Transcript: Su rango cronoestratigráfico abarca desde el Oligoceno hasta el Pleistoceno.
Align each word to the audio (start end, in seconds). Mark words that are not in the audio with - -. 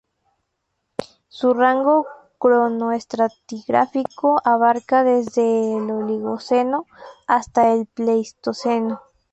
Su 1.27 1.53
rango 1.53 2.07
cronoestratigráfico 2.39 4.41
abarca 4.43 5.03
desde 5.03 5.77
el 5.77 5.91
Oligoceno 5.91 6.87
hasta 7.27 7.71
el 7.73 7.85
Pleistoceno. 7.85 8.99